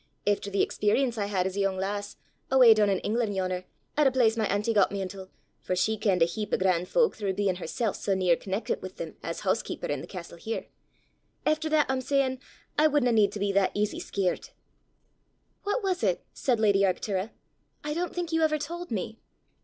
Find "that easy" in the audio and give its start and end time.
13.51-13.99